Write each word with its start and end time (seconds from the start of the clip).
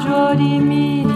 Rádio 0.00 0.16
Orimirim. 0.30 1.09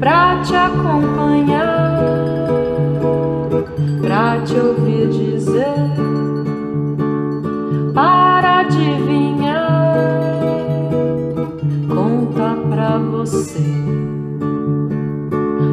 Pra 0.00 0.40
te 0.42 0.54
acompanhar, 0.56 1.98
pra 4.00 4.40
te 4.40 4.54
ouvir 4.56 5.08
dizer, 5.08 5.74
para 7.94 8.60
adivinhar, 8.60 9.96
conta 11.88 12.56
pra 12.70 12.98
você. 12.98 13.62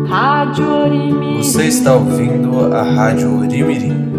Rádio 0.08 0.66
Orimirim. 0.68 1.44
Você 1.44 1.66
está 1.66 1.94
ouvindo 1.94 2.74
a 2.74 2.82
Rádio 2.82 3.40
Orimirim. 3.40 4.10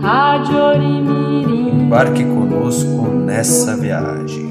Rádio 0.00 0.56
Orimirim. 0.56 1.82
Embarque 1.82 2.24
conosco 2.24 3.19
nessa 3.30 3.76
viagem. 3.76 4.50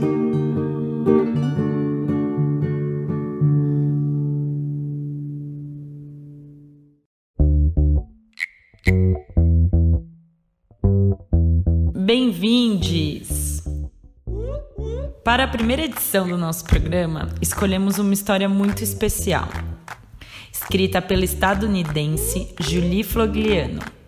Bem-vindes! 11.93 13.63
Para 15.25 15.43
a 15.43 15.47
primeira 15.49 15.83
edição 15.83 16.25
do 16.25 16.37
nosso 16.37 16.63
programa, 16.63 17.27
escolhemos 17.41 17.99
uma 17.99 18.13
história 18.13 18.47
muito 18.47 18.81
especial. 18.81 19.49
Escrita 20.53 21.01
pela 21.01 21.25
estadunidense 21.25 22.55
Julie 22.61 23.03
Flogliano 23.03 23.98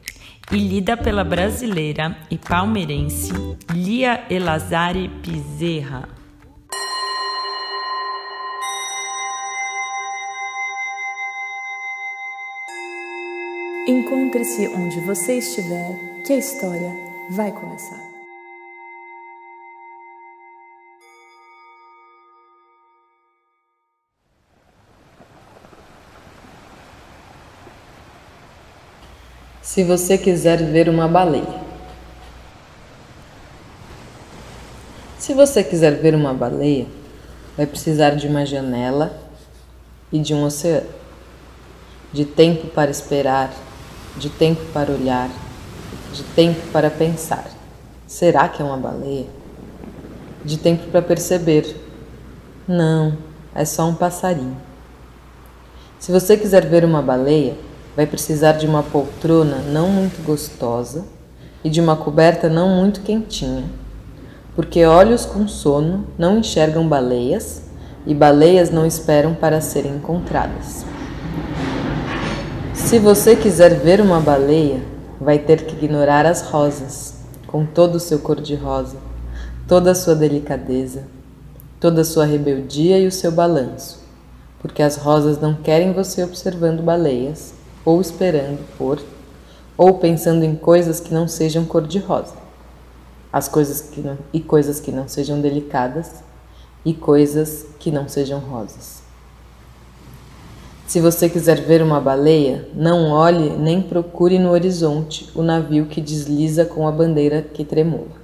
e 0.51 0.57
lida 0.57 0.97
pela 0.97 1.23
brasileira 1.23 2.17
e 2.29 2.37
palmeirense 2.37 3.31
Lia 3.73 4.25
Elazari 4.29 5.09
Pizerra. 5.21 6.09
Encontre-se 13.87 14.67
onde 14.67 14.99
você 15.01 15.37
estiver, 15.37 16.23
que 16.25 16.33
a 16.33 16.37
história 16.37 16.91
vai 17.29 17.51
começar. 17.51 18.10
Se 29.71 29.85
você 29.85 30.17
quiser 30.17 30.61
ver 30.65 30.89
uma 30.89 31.07
baleia. 31.07 31.61
Se 35.17 35.33
você 35.33 35.63
quiser 35.63 35.95
ver 35.95 36.13
uma 36.13 36.33
baleia, 36.33 36.87
vai 37.55 37.65
precisar 37.65 38.09
de 38.09 38.27
uma 38.27 38.45
janela 38.45 39.17
e 40.11 40.19
de 40.19 40.33
um 40.33 40.43
oceano, 40.43 40.89
de 42.11 42.25
tempo 42.25 42.67
para 42.67 42.91
esperar, 42.91 43.49
de 44.17 44.29
tempo 44.29 44.61
para 44.73 44.91
olhar, 44.91 45.29
de 46.11 46.23
tempo 46.35 46.59
para 46.73 46.89
pensar. 46.89 47.49
Será 48.05 48.49
que 48.49 48.61
é 48.61 48.65
uma 48.65 48.75
baleia? 48.75 49.27
De 50.43 50.57
tempo 50.57 50.91
para 50.91 51.01
perceber. 51.01 51.77
Não, 52.67 53.17
é 53.55 53.63
só 53.63 53.87
um 53.87 53.95
passarinho. 53.95 54.57
Se 55.97 56.11
você 56.11 56.35
quiser 56.35 56.67
ver 56.67 56.83
uma 56.83 57.01
baleia, 57.01 57.55
vai 57.95 58.05
precisar 58.05 58.53
de 58.53 58.65
uma 58.65 58.83
poltrona 58.83 59.57
não 59.71 59.89
muito 59.89 60.23
gostosa 60.23 61.05
e 61.63 61.69
de 61.69 61.81
uma 61.81 61.95
coberta 61.95 62.49
não 62.49 62.69
muito 62.69 63.01
quentinha, 63.01 63.65
porque 64.55 64.85
olhos 64.85 65.25
com 65.25 65.47
sono 65.47 66.05
não 66.17 66.39
enxergam 66.39 66.87
baleias 66.87 67.63
e 68.05 68.13
baleias 68.13 68.69
não 68.69 68.85
esperam 68.85 69.33
para 69.33 69.61
serem 69.61 69.95
encontradas. 69.95 70.85
Se 72.73 72.97
você 72.97 73.35
quiser 73.35 73.75
ver 73.75 74.01
uma 74.01 74.19
baleia, 74.19 74.81
vai 75.19 75.37
ter 75.37 75.65
que 75.65 75.75
ignorar 75.75 76.25
as 76.25 76.41
rosas, 76.41 77.15
com 77.45 77.65
todo 77.65 77.95
o 77.95 77.99
seu 77.99 78.19
cor-de-rosa, 78.19 78.97
toda 79.67 79.91
a 79.91 79.95
sua 79.95 80.15
delicadeza, 80.15 81.03
toda 81.79 82.01
a 82.01 82.05
sua 82.05 82.25
rebeldia 82.25 82.97
e 82.97 83.07
o 83.07 83.11
seu 83.11 83.31
balanço, 83.31 83.99
porque 84.59 84.81
as 84.81 84.95
rosas 84.97 85.39
não 85.39 85.53
querem 85.53 85.93
você 85.93 86.23
observando 86.23 86.81
baleias, 86.81 87.53
ou 87.83 87.99
esperando 87.99 88.59
por, 88.77 89.01
ou 89.77 89.95
pensando 89.95 90.43
em 90.43 90.55
coisas 90.55 90.99
que 90.99 91.13
não 91.13 91.27
sejam 91.27 91.65
cor-de-rosa, 91.65 92.35
as 93.31 93.47
coisas 93.47 93.81
que 93.81 94.01
não, 94.01 94.17
e 94.33 94.39
coisas 94.39 94.79
que 94.79 94.91
não 94.91 95.07
sejam 95.07 95.41
delicadas 95.41 96.23
e 96.85 96.93
coisas 96.93 97.65
que 97.79 97.91
não 97.91 98.07
sejam 98.07 98.39
rosas. 98.39 99.01
Se 100.91 100.99
você 100.99 101.29
quiser 101.29 101.61
ver 101.61 101.81
uma 101.81 102.01
baleia, 102.01 102.67
não 102.73 103.11
olhe 103.11 103.49
nem 103.51 103.81
procure 103.81 104.37
no 104.37 104.51
horizonte 104.51 105.29
o 105.33 105.41
navio 105.41 105.85
que 105.85 106.01
desliza 106.01 106.65
com 106.65 106.85
a 106.85 106.91
bandeira 106.91 107.41
que 107.41 107.63
tremula. 107.63 108.19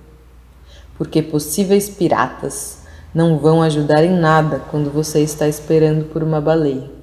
Porque 0.97 1.22
possíveis 1.22 1.89
piratas 1.89 2.79
não 3.16 3.38
vão 3.38 3.62
ajudar 3.62 4.03
em 4.03 4.19
nada 4.19 4.62
quando 4.69 4.91
você 4.91 5.22
está 5.22 5.47
esperando 5.47 6.06
por 6.12 6.22
uma 6.22 6.41
baleia. 6.41 6.97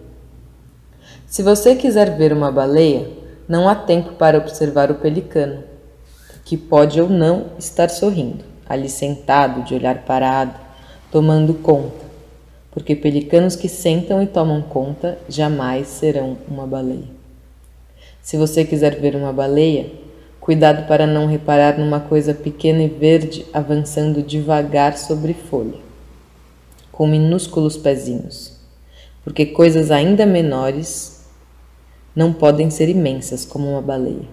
Se 1.34 1.42
você 1.42 1.74
quiser 1.74 2.16
ver 2.16 2.32
uma 2.32 2.52
baleia, 2.52 3.10
não 3.48 3.68
há 3.68 3.74
tempo 3.74 4.12
para 4.12 4.38
observar 4.38 4.92
o 4.92 4.94
pelicano, 4.94 5.64
que 6.44 6.56
pode 6.56 7.00
ou 7.00 7.08
não 7.08 7.46
estar 7.58 7.90
sorrindo, 7.90 8.44
ali 8.64 8.88
sentado, 8.88 9.64
de 9.64 9.74
olhar 9.74 10.04
parado, 10.04 10.54
tomando 11.10 11.52
conta 11.54 12.04
porque 12.70 12.94
pelicanos 12.94 13.56
que 13.56 13.68
sentam 13.68 14.22
e 14.22 14.28
tomam 14.28 14.62
conta 14.62 15.18
jamais 15.28 15.88
serão 15.88 16.38
uma 16.46 16.68
baleia. 16.68 17.10
Se 18.22 18.36
você 18.36 18.64
quiser 18.64 19.00
ver 19.00 19.16
uma 19.16 19.32
baleia, 19.32 19.90
cuidado 20.40 20.86
para 20.86 21.04
não 21.04 21.26
reparar 21.26 21.76
numa 21.76 21.98
coisa 21.98 22.32
pequena 22.32 22.84
e 22.84 22.88
verde 22.88 23.44
avançando 23.52 24.22
devagar 24.22 24.96
sobre 24.96 25.34
folha, 25.34 25.80
com 26.92 27.08
minúsculos 27.08 27.76
pezinhos, 27.76 28.52
porque 29.24 29.46
coisas 29.46 29.90
ainda 29.90 30.24
menores 30.24 31.23
não 32.14 32.32
podem 32.32 32.70
ser 32.70 32.88
imensas 32.88 33.44
como 33.44 33.68
uma 33.68 33.82
baleia. 33.82 34.28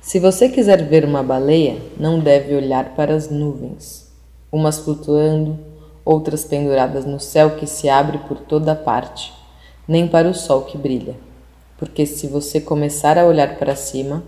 Se 0.00 0.18
você 0.18 0.48
quiser 0.48 0.88
ver 0.88 1.04
uma 1.04 1.22
baleia, 1.22 1.76
não 1.98 2.18
deve 2.18 2.54
olhar 2.54 2.94
para 2.94 3.14
as 3.14 3.30
nuvens, 3.30 4.10
umas 4.50 4.78
flutuando, 4.78 5.58
outras 6.04 6.44
penduradas 6.44 7.04
no 7.04 7.20
céu 7.20 7.56
que 7.56 7.66
se 7.66 7.88
abre 7.88 8.18
por 8.18 8.38
toda 8.38 8.74
parte, 8.74 9.32
nem 9.86 10.08
para 10.08 10.28
o 10.28 10.34
sol 10.34 10.62
que 10.62 10.78
brilha, 10.78 11.16
porque 11.76 12.06
se 12.06 12.26
você 12.26 12.60
começar 12.60 13.18
a 13.18 13.26
olhar 13.26 13.56
para 13.58 13.76
cima, 13.76 14.24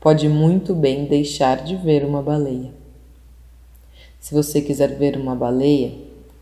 pode 0.00 0.28
muito 0.28 0.74
bem 0.74 1.04
deixar 1.04 1.62
de 1.62 1.76
ver 1.76 2.04
uma 2.04 2.20
baleia. 2.20 2.72
Se 4.18 4.34
você 4.34 4.60
quiser 4.60 4.96
ver 4.98 5.16
uma 5.16 5.34
baleia, 5.34 5.92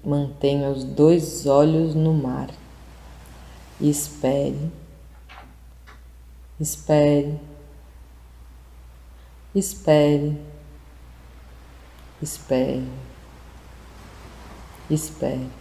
mantenha 0.05 0.71
os 0.71 0.83
dois 0.83 1.47
olhos 1.47 1.94
no 1.94 2.15
mar 2.15 2.49
e 3.81 3.91
espere, 3.91 4.71
espere, 6.61 7.41
espere, 9.55 10.37
espere. 12.23 12.85
Espere. 14.91 15.60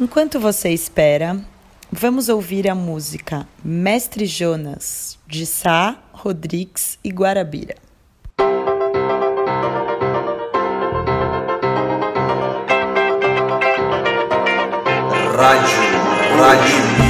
Enquanto 0.00 0.38
você 0.38 0.68
espera, 0.68 1.36
vamos 1.90 2.28
ouvir 2.28 2.70
a 2.70 2.74
música 2.74 3.48
Mestre 3.64 4.26
Jonas, 4.26 5.18
de 5.26 5.44
Sá, 5.44 5.96
Rodrigues 6.12 6.96
e 7.02 7.10
Guarabira. 7.10 7.74
Rádio, 15.36 15.78
Rádio 16.36 17.07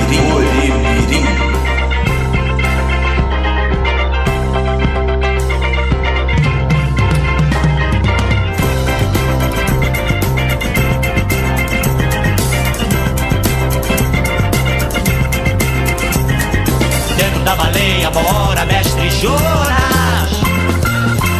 mora 18.10 18.64
mestre 18.64 19.10
Jonas 19.10 20.31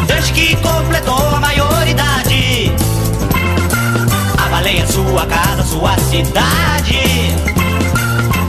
Desde 0.07 0.31
que 0.33 0.55
completou 0.57 1.35
a 1.35 1.39
maioridade. 1.39 2.73
A 4.37 4.49
baleia 4.49 4.83
é 4.83 4.85
sua 4.85 5.25
casa, 5.25 5.63
sua 5.63 5.97
cidade. 5.97 7.35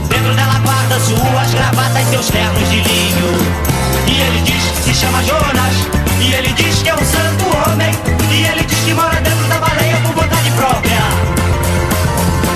Dentro 0.09 0.33
dela 0.35 0.59
guarda 0.63 0.99
suas 0.99 1.53
gravatas, 1.53 2.07
seus 2.09 2.27
ternos 2.27 2.69
de 2.69 2.81
linho. 2.81 3.31
E 4.07 4.21
ele 4.21 4.41
diz 4.41 4.63
que 4.63 4.83
se 4.83 4.93
chama 4.93 5.23
Jonas. 5.23 5.75
E 6.19 6.33
ele 6.33 6.53
diz 6.53 6.81
que 6.81 6.89
é 6.89 6.95
um 6.95 7.05
santo 7.05 7.45
homem. 7.45 7.91
E 8.31 8.43
ele 8.43 8.63
diz 8.63 8.79
que 8.79 8.93
mora 8.93 9.21
dentro 9.21 9.47
da 9.47 9.59
baleia 9.59 9.97
por 9.97 10.13
vontade 10.15 10.51
própria. 10.51 11.01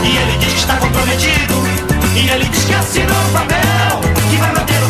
E 0.04 0.18
ele 0.18 0.38
diz 0.40 0.54
que 0.54 0.60
está 0.60 0.76
comprometido. 0.78 1.56
E 2.16 2.30
ele 2.30 2.46
diz 2.46 2.66
que 2.66 2.74
assinou 2.74 3.18
um 3.18 3.34
papel 3.34 4.05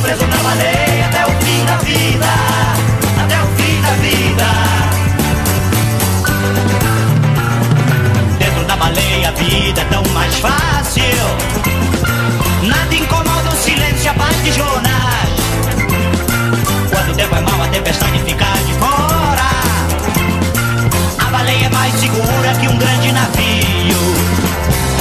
preso 0.06 0.28
na 0.28 0.38
baleia 0.38 1.06
Até 1.07 1.25
o 1.25 1.31
fim 1.44 1.66
da 1.66 1.78
vida 1.78 2.31
Até 3.24 3.38
o 3.42 3.48
fim 3.57 3.81
da 3.81 3.94
vida. 4.06 4.48
Dentro 8.38 8.63
da 8.66 8.75
baleia 8.75 9.30
a 9.30 9.31
vida 9.31 9.81
é 9.81 9.86
tão 9.86 10.04
mais 10.13 10.36
fácil. 10.36 11.04
Nada 12.63 12.96
incomoda 12.96 13.50
o 13.50 13.56
silêncio 13.56 14.12
a 14.12 14.13
paz 14.13 14.44
de 14.44 14.52
Jonas. 14.52 15.30
Quando 16.92 17.12
o 17.12 17.16
tempo 17.16 17.36
é 17.36 17.42
mau 17.42 17.62
a 17.63 17.68
tempestade 17.68 18.19
fica 18.19 18.46
de 18.68 18.74
fora. 18.74 19.50
A 21.18 21.31
baleia 21.31 21.66
é 21.66 21.69
mais 21.69 21.94
segura 21.96 22.54
que 22.60 22.68
um 22.68 22.78
grande 22.78 23.12
navio. 23.12 24.02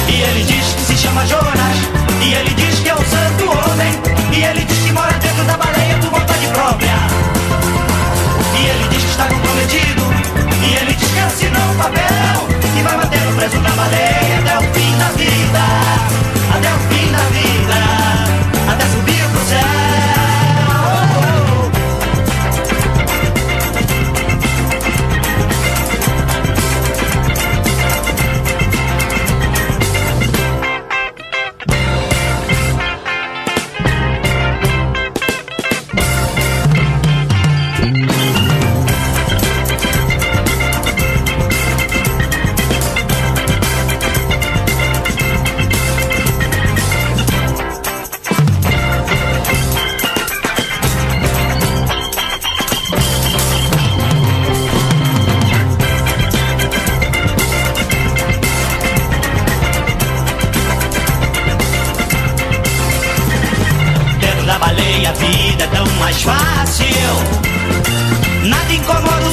E 0.07 0.21
ele 0.21 0.43
diz 0.43 0.73
que 0.73 0.81
se 0.81 0.97
chama 0.97 1.25
Jonas 1.25 1.77
E 2.21 2.33
ele 2.33 2.53
diz 2.53 2.79
que 2.79 2.89
é 2.89 2.95
um 2.95 3.05
santo 3.05 3.44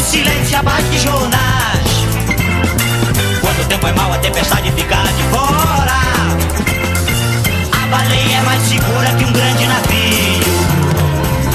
silêncio 0.02 0.58
abaixo 0.58 0.88
de 0.88 0.99
Jonas. 0.99 1.87
Quando 3.40 3.60
o 3.60 3.64
tempo 3.66 3.87
é 3.87 3.93
mau 3.93 4.12
a 4.12 4.19
tempestade 4.19 4.70
fica 4.72 4.96
de 4.96 5.22
fora. 5.31 6.00
A 7.72 7.87
baleia 7.87 8.37
é 8.37 8.43
mais 8.43 8.62
segura 8.62 9.08
que 9.16 9.25
um 9.25 9.32
grande 9.32 9.66
navio. 9.66 10.52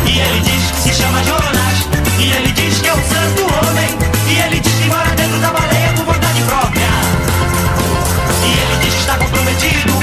E 0.06 0.20
ele 0.20 0.40
diz 0.42 0.72
que 0.72 0.78
se 0.78 0.94
chama 0.94 1.24
Jonas. 1.24 1.88
E 2.20 2.32
ele 2.32 2.52
diz 2.54 2.80
que 2.80 2.88
é 2.88 2.94
um 2.94 3.04
santo 3.04 3.42
homem. 3.44 3.90
E 4.30 4.40
ele 4.40 4.60
diz 4.60 4.74
que 4.74 4.88
mora 4.88 5.10
dentro 5.16 5.40
da 5.40 5.52
baleia 5.52 5.94
por 5.94 6.06
vontade 6.06 6.42
própria. 6.44 6.90
E 8.44 8.52
ele 8.52 8.78
diz 8.82 8.94
que 8.94 9.00
está 9.02 9.18
comprometido. 9.18 9.94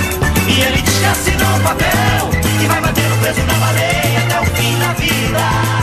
E 0.49 0.61
ele 0.61 0.83
diz 0.83 0.99
que 0.99 1.07
assinou 1.07 1.57
um 1.57 1.61
papel. 1.61 2.31
Que 2.61 2.67
vai 2.67 2.81
manter 2.81 3.11
o 3.11 3.17
preso 3.17 3.43
na 3.43 3.55
baleia 3.55 4.19
Até 4.21 4.41
o 4.41 4.45
fim 4.55 4.79
da 4.79 4.93
vida 4.93 5.74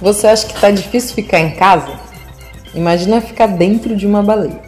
Você 0.00 0.26
acha 0.28 0.46
que 0.46 0.60
tá 0.60 0.70
difícil 0.70 1.14
ficar 1.14 1.40
em 1.40 1.56
casa? 1.56 1.98
Imagina 2.72 3.20
ficar 3.20 3.46
dentro 3.46 3.96
de 3.96 4.06
uma 4.06 4.22
baleia. 4.22 4.62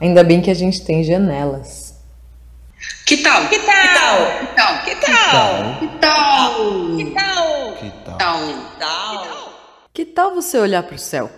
Ainda 0.00 0.22
bem 0.22 0.42
que 0.42 0.50
a 0.50 0.54
gente 0.54 0.84
tem 0.84 1.02
janelas. 1.02 1.94
Que 3.06 3.18
tal? 3.18 3.48
Que 3.48 3.58
tal? 3.58 4.40
Que 4.40 4.54
tal? 4.54 4.84
Que 4.84 4.94
tal? 4.96 5.78
Que 5.78 5.98
tal? 5.98 6.96
Que 6.96 7.10
tal? 7.14 7.76
Que 7.76 7.90
tal? 8.04 8.70
tal? 8.78 9.50
Que 9.92 10.04
tal 10.04 10.34
você 10.34 10.58
olhar 10.58 10.82
para 10.82 10.96
o 10.96 10.98
céu? 10.98 11.30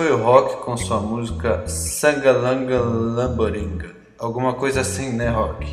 Foi 0.00 0.12
o 0.12 0.16
Rock 0.16 0.64
com 0.64 0.78
sua 0.78 0.98
música 0.98 1.68
Sangalanga 1.68 2.80
Lamboringa. 2.80 3.94
Alguma 4.18 4.54
coisa 4.54 4.80
assim, 4.80 5.12
né, 5.12 5.28
Rock? 5.28 5.66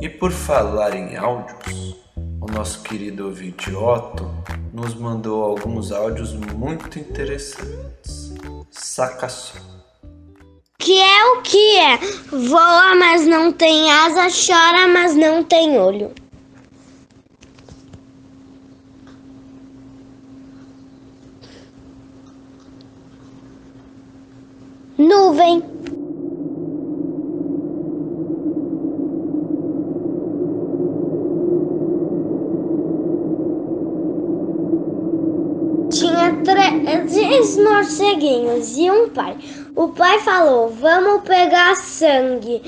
E 0.00 0.08
por 0.08 0.30
falar 0.30 0.94
em 0.94 1.16
áudios, 1.16 1.96
o 2.40 2.46
nosso 2.46 2.80
querido 2.84 3.24
ouvinte 3.24 3.74
Otto 3.74 4.30
nos 4.72 4.94
mandou 4.94 5.42
alguns 5.42 5.90
áudios 5.90 6.32
muito 6.32 6.96
interessantes. 6.96 8.34
Saca 8.70 9.28
só. 9.28 9.58
Que 10.78 11.00
é 11.00 11.24
o 11.32 11.42
que 11.42 11.78
é? 11.80 11.96
Voa, 12.30 12.94
mas 12.94 13.26
não 13.26 13.50
tem 13.50 13.90
asa, 13.90 14.28
chora, 14.28 14.86
mas 14.86 15.16
não 15.16 15.42
tem 15.42 15.76
olho. 15.76 16.12
nuvem. 25.02 25.62
Tinha 35.90 36.32
três 36.44 37.56
morceguinhos 37.58 38.76
e 38.78 38.90
um 38.90 39.10
pai. 39.10 39.36
O 39.76 39.88
pai 39.88 40.20
falou: 40.20 40.68
Vamos 40.68 41.22
pegar 41.22 41.74
sangue. 41.76 42.62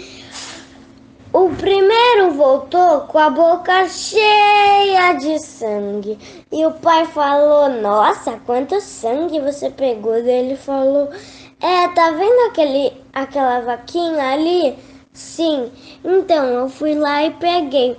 O 1.33 1.51
primeiro 1.51 2.31
voltou 2.33 3.01
com 3.03 3.19
a 3.19 3.29
boca 3.29 3.89
cheia 3.89 5.15
de 5.15 5.39
sangue. 5.41 6.19
E 6.53 6.65
o 6.65 6.71
pai 6.73 7.07
falou: 7.07 7.69
Nossa, 7.69 8.39
quanto 8.47 8.81
sangue 8.81 9.41
você 9.41 9.71
pegou? 9.71 10.15
Ele 10.15 10.55
falou: 10.55 11.11
é, 11.61 11.89
tá 11.89 12.11
vendo 12.11 12.51
aquele, 12.51 12.93
aquela 13.13 13.61
vaquinha 13.61 14.33
ali? 14.33 14.77
Sim. 15.13 15.71
Então 16.05 16.45
eu 16.47 16.69
fui 16.69 16.95
lá 16.95 17.25
e 17.25 17.31
peguei. 17.33 17.97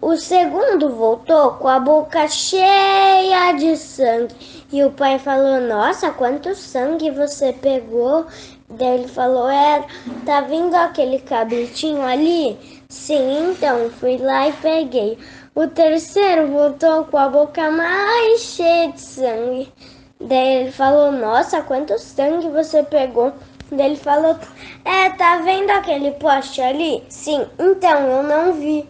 O 0.00 0.16
segundo 0.16 0.88
voltou 0.90 1.52
com 1.52 1.68
a 1.68 1.78
boca 1.78 2.26
cheia 2.28 3.52
de 3.52 3.76
sangue. 3.76 4.34
E 4.72 4.82
o 4.82 4.90
pai 4.90 5.18
falou: 5.18 5.60
Nossa, 5.60 6.10
quanto 6.10 6.54
sangue 6.54 7.10
você 7.10 7.52
pegou? 7.52 8.26
Daí 8.70 9.00
ele 9.00 9.08
falou: 9.08 9.48
É, 9.48 9.84
tá 10.24 10.40
vendo 10.40 10.74
aquele 10.74 11.18
cabritinho 11.20 12.02
ali? 12.02 12.58
Sim, 12.88 13.50
então 13.50 13.90
fui 13.90 14.16
lá 14.16 14.48
e 14.48 14.52
peguei. 14.54 15.18
O 15.54 15.66
terceiro 15.66 16.48
voltou 16.48 17.04
com 17.04 17.18
a 17.18 17.28
boca 17.28 17.70
mais 17.70 18.40
cheia 18.40 18.92
de 18.92 19.00
sangue. 19.00 19.72
Daí 20.20 20.62
ele 20.62 20.72
falou: 20.72 21.12
Nossa, 21.12 21.62
quanto 21.62 21.98
sangue 21.98 22.48
você 22.48 22.82
pegou? 22.82 23.32
Daí 23.70 23.86
ele 23.86 23.96
falou: 23.96 24.38
É, 24.84 25.10
tá 25.10 25.38
vendo 25.38 25.70
aquele 25.70 26.12
poste 26.12 26.60
ali? 26.60 27.04
Sim, 27.08 27.46
então 27.58 28.06
eu 28.08 28.22
não 28.22 28.52
vi. 28.54 28.88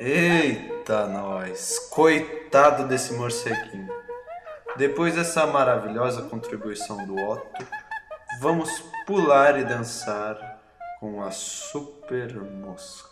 Eita, 0.00 1.06
nós! 1.06 1.78
Coitado 1.90 2.86
desse 2.86 3.12
morceguinho. 3.14 3.88
Depois 4.76 5.16
dessa 5.16 5.44
maravilhosa 5.44 6.22
contribuição 6.22 7.04
do 7.04 7.16
Otto, 7.16 7.66
vamos 8.40 8.70
pular 9.04 9.58
e 9.58 9.64
dançar 9.64 10.60
com 11.00 11.20
a 11.20 11.32
super 11.32 12.32
mosca. 12.40 13.07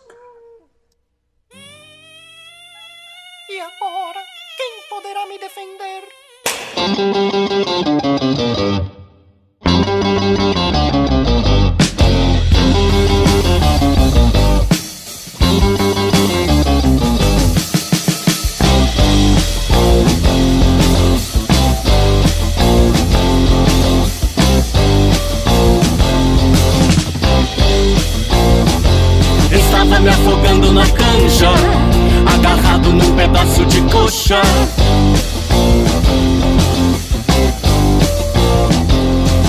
E 3.67 3.69
agora, 3.69 4.23
quem 4.55 4.81
poderá 4.89 5.25
me 5.25 5.37
defender? 5.37 6.07
Coxa. 34.17 34.41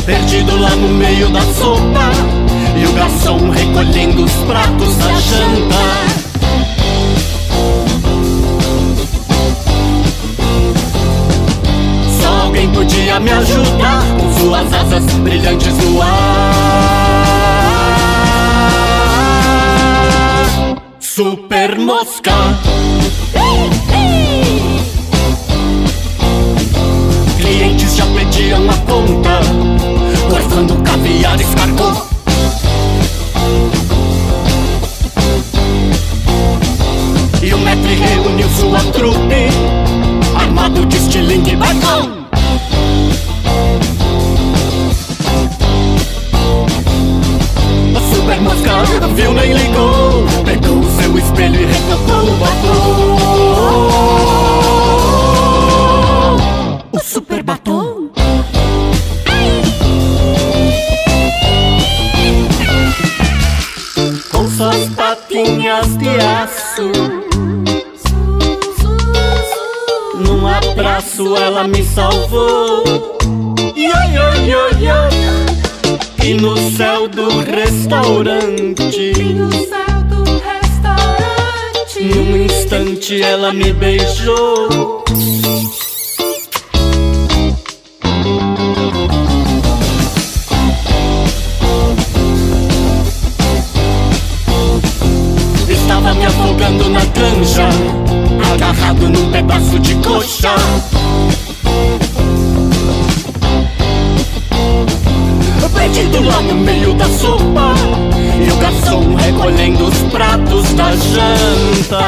Perdido 0.04 0.60
lá 0.60 0.70
no 0.70 0.88
meio 0.88 1.30
da 1.30 1.40
sopa, 1.40 2.10
e 2.76 2.86
o 2.86 2.92
garçom 2.92 3.50
recolhendo 3.50 4.24
os 4.24 4.32
pratos 4.44 4.94
da 4.96 5.14
janta. 5.14 5.76
Só 12.20 12.28
alguém 12.44 12.68
podia 12.70 13.20
me 13.20 13.30
ajudar 13.30 14.02
com 14.18 14.32
suas 14.40 14.72
asas 14.72 15.04
brilhantes 15.04 15.76
no 15.78 16.02
ar. 16.02 16.08
Super 21.00 21.78
mosca. 21.78 22.32
Pediam 28.98 29.18
a 29.24 29.40
conta, 29.40 29.40
cortando 30.28 30.82
caviar 30.82 31.40
escargot. 31.40 32.07
Ela 71.36 71.66
me 71.66 71.82
salvou. 71.82 72.84
Yo, 73.74 73.98
yo, 74.14 74.28
yo, 74.46 74.68
yo. 74.78 76.24
E 76.24 76.34
no 76.34 76.56
céu 76.76 77.08
do 77.08 77.40
restaurante. 77.40 79.12
Num 82.00 82.36
instante 82.36 83.22
ela 83.22 83.52
me 83.52 83.72
beijou. 83.72 85.02
Estava 95.68 96.14
me 96.14 96.26
afogando 96.26 96.88
na 96.90 97.00
canja, 97.06 97.68
agarrado 98.58 99.08
num 99.08 99.30
pedaço 99.30 99.78
de 99.78 99.94
coxa. 99.96 100.54
Perdido 105.74 106.20
lá 106.24 106.40
no 106.42 106.54
meio 106.54 106.92
da 106.94 107.04
sopa, 107.04 107.74
e 108.44 108.50
o 108.50 108.56
garçom 108.56 109.14
recolhendo 109.14 109.84
os 109.86 109.98
pratos 110.10 110.74
da 110.74 110.90
janta. 110.96 112.04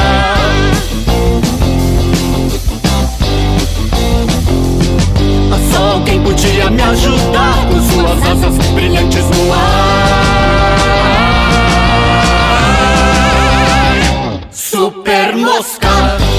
Só 5.73 5.92
alguém 5.92 6.21
podia 6.21 6.69
me 6.69 6.83
ajudar 6.83 7.54
com 7.69 7.80
suas 7.80 8.26
asas 8.26 8.66
brilhantes 8.73 9.25
no 9.25 9.52
ar. 9.52 9.61
Super 14.50 15.37
mosca. 15.37 16.30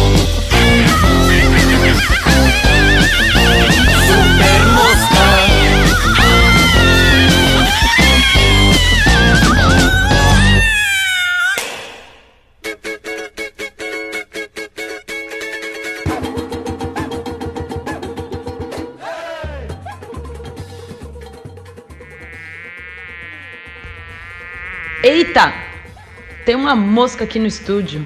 Tem 26.45 26.55
uma 26.55 26.75
mosca 26.75 27.23
aqui 27.23 27.37
no 27.37 27.45
estúdio. 27.45 28.03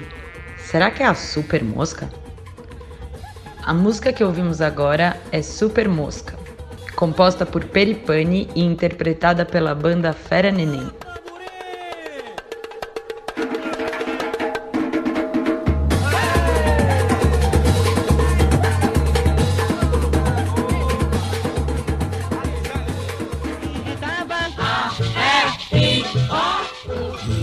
Será 0.58 0.90
que 0.90 1.02
é 1.02 1.06
a 1.06 1.14
Super 1.14 1.64
Mosca? 1.64 2.10
A 3.62 3.72
música 3.72 4.12
que 4.12 4.22
ouvimos 4.22 4.60
agora 4.60 5.18
é 5.32 5.40
Super 5.40 5.88
Mosca, 5.88 6.38
composta 6.94 7.46
por 7.46 7.64
Peripane 7.64 8.46
e 8.54 8.62
interpretada 8.62 9.46
pela 9.46 9.74
banda 9.74 10.12
Fera 10.12 10.52
Neném. 10.52 10.86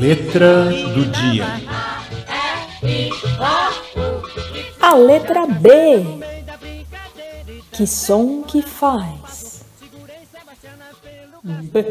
Letra 0.03 0.65
do 0.65 1.05
dia. 1.05 1.45
A 4.81 4.95
letra 4.95 5.47
B. 5.47 5.69
Que 7.71 7.87
som 7.87 8.43
que 8.43 8.61
faz? 8.61 9.63
B. 11.41 11.85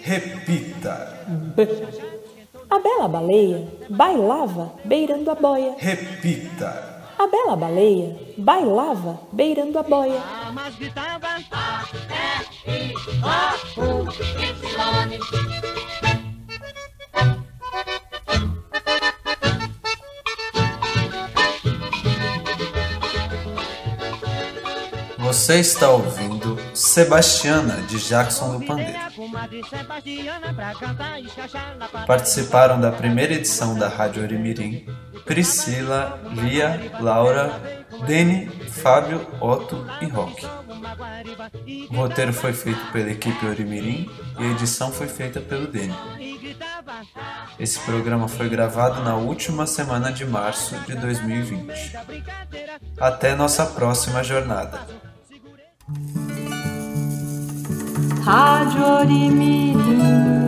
Repita. 0.00 1.26
B. 1.56 1.66
A 2.70 2.78
bela 2.78 3.08
baleia 3.08 3.66
bailava 3.90 4.72
beirando 4.84 5.32
a 5.32 5.34
boia. 5.34 5.74
Repita. 5.76 7.02
A 7.18 7.26
bela 7.26 7.56
baleia 7.56 8.16
bailava 8.38 9.22
beirando 9.32 9.76
a 9.76 9.82
boia. 9.82 10.22
Você 25.40 25.58
está 25.58 25.88
ouvindo 25.88 26.58
Sebastiana 26.74 27.80
de 27.88 27.98
Jackson 27.98 28.58
do 28.58 28.66
Pandeiro. 28.66 28.92
Participaram 32.06 32.78
da 32.78 32.92
primeira 32.92 33.32
edição 33.32 33.74
da 33.74 33.88
Rádio 33.88 34.22
Orimirim 34.22 34.84
Priscila, 35.24 36.20
Lia, 36.34 36.92
Laura, 37.00 37.58
Deni, 38.06 38.50
Fábio, 38.68 39.26
Otto 39.40 39.86
e 40.02 40.04
Roque. 40.04 40.46
O 41.88 41.96
roteiro 41.96 42.34
foi 42.34 42.52
feito 42.52 42.92
pela 42.92 43.10
equipe 43.10 43.46
Orimirim 43.46 44.10
e 44.38 44.44
a 44.44 44.50
edição 44.50 44.92
foi 44.92 45.08
feita 45.08 45.40
pelo 45.40 45.66
Deni. 45.66 45.96
Esse 47.58 47.80
programa 47.80 48.28
foi 48.28 48.50
gravado 48.50 49.02
na 49.02 49.16
última 49.16 49.66
semana 49.66 50.12
de 50.12 50.26
março 50.26 50.78
de 50.80 50.94
2020. 50.96 51.96
Até 53.00 53.34
nossa 53.34 53.64
próxima 53.64 54.22
jornada. 54.22 55.00
Rádio 58.24 58.84
Orimirim. 59.00 60.39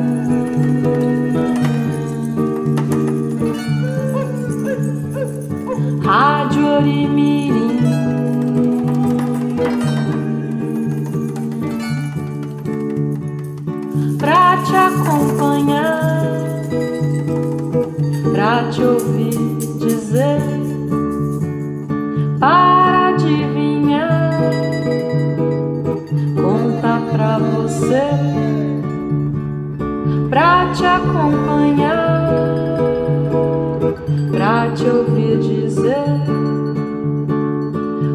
Pra 34.30 34.70
te 34.70 34.84
ouvir 34.84 35.38
dizer, 35.38 36.04